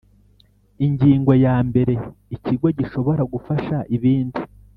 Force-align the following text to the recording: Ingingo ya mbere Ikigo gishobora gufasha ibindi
Ingingo 0.85 1.31
ya 1.45 1.55
mbere 1.67 1.93
Ikigo 2.35 2.67
gishobora 2.77 3.21
gufasha 3.33 3.77
ibindi 3.95 4.39